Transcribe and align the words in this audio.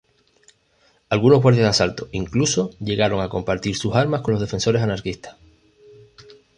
Algunos 1.09 1.43
guardias 1.43 1.65
de 1.65 1.69
asalto, 1.69 2.07
incluso, 2.11 2.71
llegaron 2.79 3.21
a 3.21 3.29
compartir 3.29 3.75
sus 3.77 3.93
armas 3.95 4.21
con 4.21 4.31
los 4.33 4.41
defensores 4.41 4.81
anarquistas. 4.81 5.35